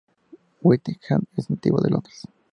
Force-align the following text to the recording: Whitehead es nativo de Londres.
Whitehead 0.63 1.21
es 1.37 1.51
nativo 1.51 1.79
de 1.79 1.91
Londres. 1.91 2.23